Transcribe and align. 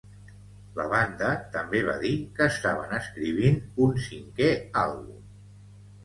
La 0.77 0.83
banda 0.91 1.33
també 1.55 1.81
va 1.89 1.93
dir 2.03 2.13
que 2.39 2.47
estaven 2.53 2.95
escrivint 2.97 3.59
un 3.89 3.93
cinquè 4.07 4.49
àlbum. 4.85 5.21